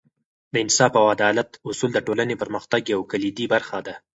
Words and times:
د 0.53 0.55
انصاف 0.63 0.91
او 1.01 1.05
عدالت 1.15 1.49
اصول 1.69 1.89
د 1.93 1.99
ټولنې 2.07 2.35
پرمختګ 2.41 2.81
یوه 2.93 3.05
کلیدي 3.11 3.45
برخه 3.53 3.77
ده. 3.87 3.95